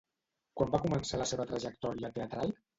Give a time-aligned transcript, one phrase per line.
[0.59, 2.59] Quan va començar la seva trajectòria teatral?